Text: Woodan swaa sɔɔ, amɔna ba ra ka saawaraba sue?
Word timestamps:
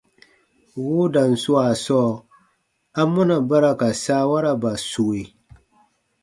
Woodan 0.85 1.31
swaa 1.43 1.71
sɔɔ, 1.85 2.11
amɔna 3.01 3.35
ba 3.49 3.57
ra 3.63 3.71
ka 3.79 3.87
saawaraba 4.03 4.71
sue? 4.89 5.21